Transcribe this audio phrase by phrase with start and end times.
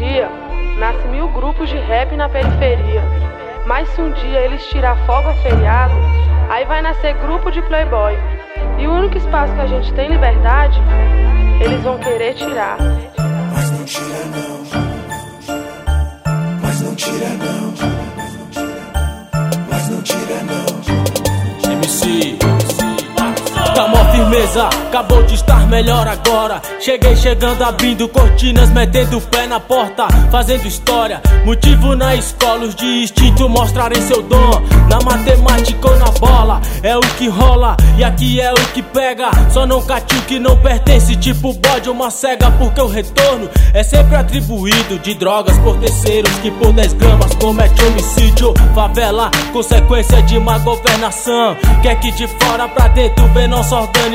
[0.00, 0.30] dia,
[0.78, 3.02] nasce mil grupos de rap na periferia.
[3.66, 5.94] Mas se um dia eles tirar folga feriado,
[6.48, 8.16] aí vai nascer grupo de playboy.
[8.78, 10.80] E o único espaço que a gente tem liberdade,
[11.60, 12.78] eles vão querer tirar.
[13.54, 14.60] Mas não tira não.
[16.62, 17.99] Mas não tira não.
[24.20, 26.60] Firmeza, acabou de estar melhor agora.
[26.78, 31.22] Cheguei chegando, abrindo cortinas, metendo o pé na porta, fazendo história.
[31.44, 34.62] Motivo na escola, os de instinto mostrarem seu dom.
[34.90, 39.30] Na matemática ou na bola, é o que rola e aqui é o que pega.
[39.50, 43.48] Só não cate o que não pertence, tipo bode ou uma cega, porque o retorno
[43.72, 48.52] é sempre atribuído de drogas por terceiros que por 10 gramas comete homicídio.
[48.74, 51.56] Favela, consequência de má governação.
[51.82, 54.09] Quer que de fora pra dentro vê nossa organização.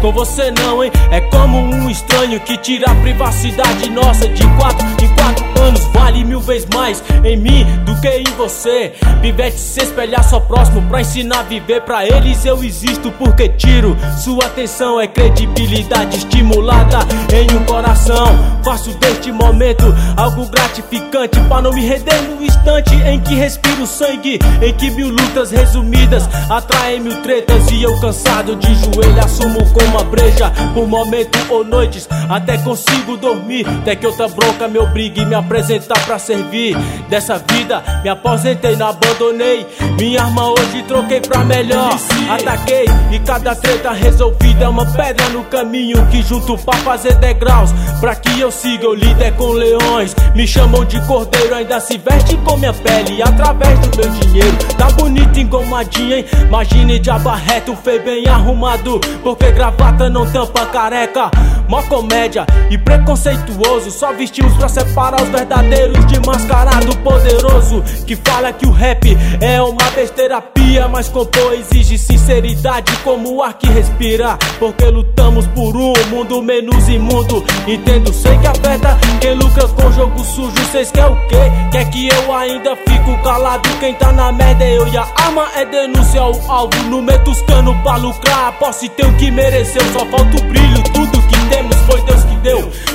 [0.00, 0.92] Com você não, hein?
[1.10, 5.84] É como um estranho que tira a privacidade nossa de quatro em quatro anos.
[5.92, 8.92] Vale mil vezes mais em mim do que em você.
[9.20, 11.82] Pivete se espelhar só próximo pra ensinar a viver.
[11.82, 15.00] Pra eles eu existo porque tiro sua atenção.
[15.00, 16.98] É credibilidade estimulada
[17.32, 18.26] em um coração.
[18.64, 19.84] Faço deste momento
[20.16, 24.38] algo gratificante pra não me render no instante em que respiro sangue.
[24.62, 29.84] Em que mil lutas resumidas atraem mil tretas e eu cansado de joelho assumo com
[29.84, 33.66] uma breja por momento ou noites até consigo dormir.
[33.80, 36.76] Até que outra bronca me obrigue me apresentar pra servir.
[37.08, 39.66] Dessa vida me aposentei, não abandonei.
[39.98, 41.98] Minha arma hoje troquei pra melhor.
[42.30, 47.70] Ataquei e cada treta resolvida é uma pedra no caminho que junto pra fazer degraus.
[48.00, 50.14] Pra que eu siga o líder com leões.
[50.34, 54.56] Me chamam de cordeiro, ainda se veste com minha pele através do meu dinheiro.
[54.76, 56.24] Tá bonito engomadinho, hein?
[56.46, 59.00] Imagine de abarreto, fei bem arrumado.
[59.24, 61.30] Porque gravata não tampa careca.
[61.68, 63.90] Mó comédia e preconceituoso.
[63.90, 67.82] Só vestimos pra separar os verdadeiros de mascarado poderoso.
[68.06, 70.88] Que fala que o rap é uma besteira pia.
[70.88, 74.38] Mas compor exige sinceridade como o ar que respira.
[74.58, 77.44] Porque lutamos por um mundo menos imundo.
[77.66, 80.56] Entendo, sei que afeta quem lucra com jogo sujo.
[80.72, 81.36] Cês quer o quê?
[81.70, 83.68] Quer que eu ainda fico calado?
[83.80, 86.82] Quem tá na merda é eu e a arma é denunciar o alvo.
[86.88, 88.52] No metuscano pra lucrar.
[88.58, 90.82] Posse tem o que mereceu, só falta o brilho.
[90.94, 91.17] Tudo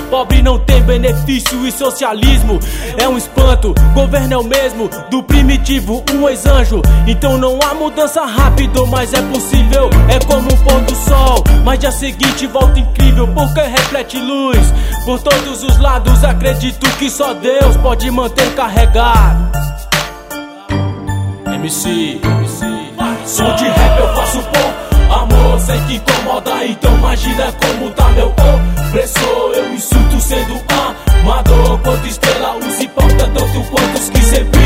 [0.10, 2.60] Pobre não tem benefício e socialismo
[2.98, 3.74] é um espanto.
[3.94, 6.82] Governo é o mesmo do primitivo, um ex-anjo.
[7.08, 9.90] Então não há mudança rápido, mas é possível.
[10.10, 14.74] É como um pôr do sol, mas dia seguinte volta incrível porque reflete luz
[15.06, 16.24] por todos os lados.
[16.24, 19.52] Acredito que só Deus pode manter carregado.
[21.46, 22.84] MC, MC.
[23.24, 24.73] De rap eu faço por
[25.54, 29.54] amor, sei que incomoda, então imagina como tá meu opressor.
[29.56, 30.62] Eu insulto sendo
[31.24, 34.63] amador, quanto estrela use porta tanto quantos que sempre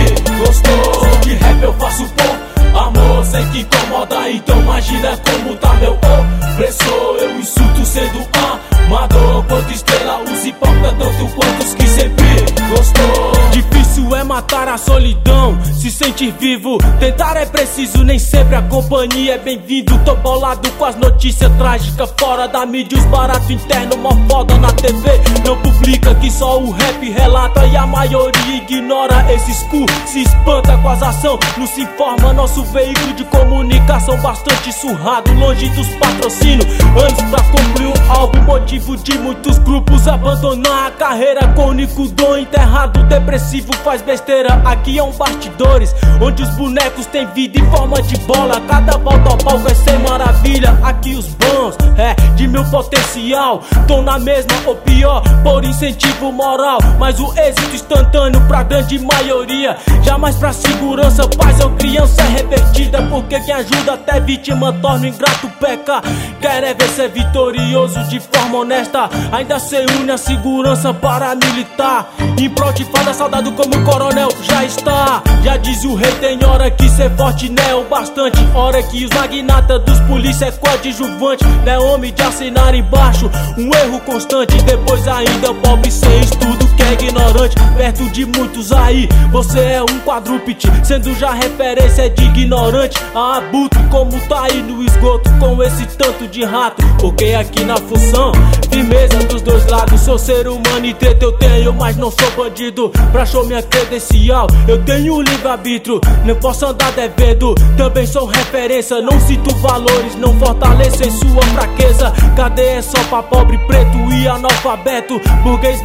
[14.38, 16.78] matar a solidão, se sentir vivo.
[17.00, 19.98] Tentar é preciso, nem sempre a companhia é bem-vindo.
[20.06, 23.00] Tô bolado com as notícias trágicas fora da mídia.
[23.00, 25.10] Os barato interno, mó foda na TV.
[25.44, 26.07] Não publica
[26.38, 29.86] só o rap relata e a maioria ignora esses cu.
[30.06, 32.32] Se espanta com as ações, não se informa.
[32.32, 36.68] Nosso veículo de comunicação bastante surrado, longe dos patrocínios.
[36.96, 42.08] Anos pra concluir o álbum, motivo de muitos grupos abandonar a carreira com o único
[42.10, 44.62] dom enterrado, depressivo faz besteira.
[44.64, 48.62] Aqui é um bastidores, onde os bonecos têm vida em forma de bola.
[48.68, 50.78] Cada volta ao palco é sem maravilha.
[50.84, 53.62] Aqui os bons, é de meu potencial.
[53.88, 56.78] Tô na mesma ou pior, por incentivo moral.
[56.98, 59.76] Mas o êxito instantâneo pra grande maioria.
[60.04, 63.02] Jamais pra segurança, paz ou criança é revertida.
[63.10, 66.02] Porque quem ajuda até vítima torna o ingrato peca.
[66.40, 69.10] Quer é ver ser vitorioso de forma honesta.
[69.32, 72.10] Ainda se une a segurança paramilitar.
[72.40, 75.24] Em prol de fada saudade como coronel já está.
[75.44, 78.38] Já diz o rei, tem hora que ser forte não é o bastante.
[78.54, 81.44] Hora que os magnatas dos polícia é coadjuvante.
[81.66, 84.56] Não é homem de assinar embaixo, um erro constante.
[84.64, 87.56] Depois ainda pobre sem estudo que é ignorante.
[87.76, 90.68] Perto de muitos aí, você é um quadrúpede.
[90.84, 92.98] Sendo já referência de ignorante.
[93.16, 96.86] A abutre como tá aí no esgoto com esse tanto de rato.
[97.00, 98.32] Porque aqui na função,
[98.70, 100.02] firmeza dos dois lados.
[100.02, 102.90] Sou ser humano e treta eu tenho, mas não sou bandido.
[103.12, 106.02] Pra show minha credencial, eu tenho livre-arbítrio.
[106.26, 109.02] Não posso andar devendo, também sou referência.
[109.02, 112.14] Não cito valores, não fortalecem sua fraqueza.
[112.36, 115.20] Cadê é só pra pobre, preto e analfabeto?
[115.44, 115.82] Burguês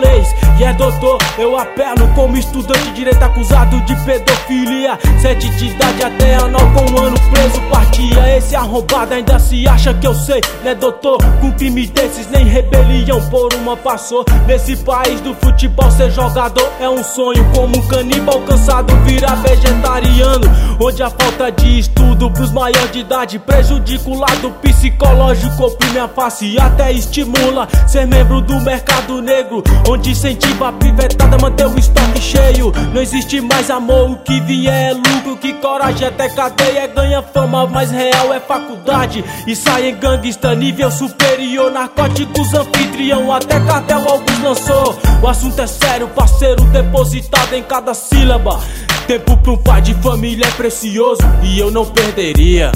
[0.00, 1.18] leis e é doutor.
[1.38, 4.98] Eu apelo como estudante de direito acusado de pedofilia.
[5.20, 8.36] Sete de idade até anal com um ano preso, partia.
[8.36, 11.18] Esse arrombado ainda se acha que eu sei, né, doutor?
[11.40, 14.26] Com crime desses, nem rebelião por uma passou.
[14.46, 17.42] Nesse país do futebol, ser jogador é um sonho.
[17.54, 20.46] Como um canibal cansado virar vegetariano.
[20.78, 26.08] Onde a falta de estudo pros maiores de idade prejudica o lado psicológico, oprime a
[26.08, 29.62] face e até estimula ser membro do mercado negro.
[29.88, 32.70] Onde incentiva a pivetada manter o estoque cheio.
[32.92, 35.38] Não existe mais amor, o que vier é lucro.
[35.38, 39.24] Que coragem até cadeia ganha fama, mas real é faculdade.
[39.70, 41.70] Sai em gangsta, nível superior.
[41.70, 44.98] Narcóticos, anfitrião, até cartel alguns lançou.
[45.22, 48.60] O assunto é sério, parceiro, depositado em cada sílaba.
[49.06, 52.72] Tempo pra um pai de família é precioso e eu não perderia.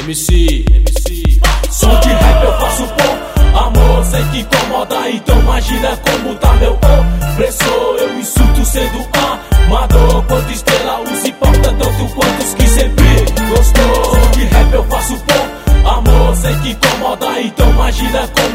[0.00, 6.34] MC, MC, som de rap eu faço por amor, sei que incomoda, então imagina como
[6.36, 7.96] tá meu opressor.
[7.98, 9.08] Eu insulto sendo
[9.66, 12.68] amador, quanto estrela os importa tanto quantos que
[18.24, 18.45] então